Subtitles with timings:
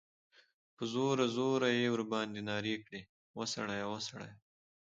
[0.75, 3.01] په زوره، زوره ئی ورباندي نارې کړې،
[3.39, 3.85] وسړیه!
[3.91, 4.31] وسړیه!